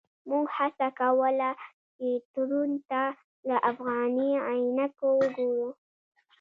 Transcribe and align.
موږ 0.29 0.45
هڅه 0.57 0.87
کوله 0.99 1.49
چې 1.95 2.07
تړون 2.33 2.71
ته 2.89 3.03
له 3.47 3.55
افغاني 3.71 4.31
عینکو 4.47 5.07
وګورو. 5.19 5.69